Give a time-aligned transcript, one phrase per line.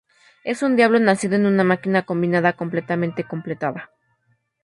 [0.43, 3.91] Es un diablo nacido de una máquina combinada completamente completada.